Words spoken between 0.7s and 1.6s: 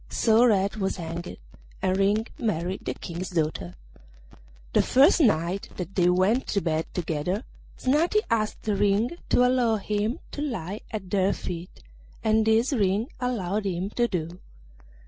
was hanged,